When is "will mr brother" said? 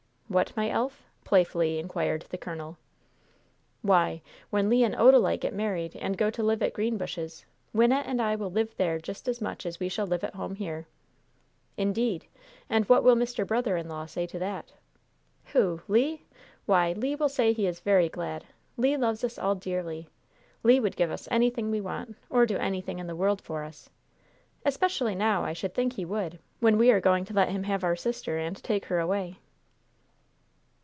13.03-13.75